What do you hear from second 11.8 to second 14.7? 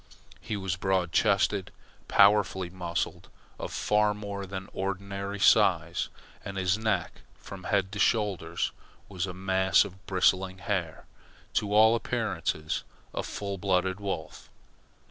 appearances a full blooded wolf.